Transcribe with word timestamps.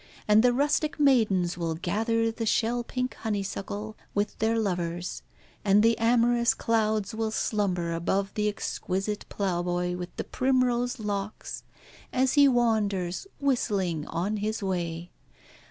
And 0.27 0.41
the 0.41 0.51
rustic 0.51 0.99
maidens 0.99 1.59
will 1.59 1.75
gather 1.75 2.31
the 2.31 2.47
shell 2.47 2.83
pink 2.83 3.13
honeysuckle 3.17 3.95
with 4.15 4.35
their 4.39 4.57
lovers, 4.57 5.21
and 5.63 5.83
the 5.83 5.95
amorous 5.99 6.55
clouds 6.55 7.13
will 7.13 7.29
slumber 7.29 7.93
above 7.93 8.33
the 8.33 8.47
exquisite 8.47 9.27
plough 9.29 9.61
boy 9.61 9.95
with 9.95 10.09
his 10.17 10.25
primrose 10.31 10.97
locks, 10.97 11.61
as 12.11 12.33
he 12.33 12.47
wanders, 12.47 13.27
whistling, 13.39 14.07
on 14.07 14.37
his 14.37 14.63
way. 14.63 15.11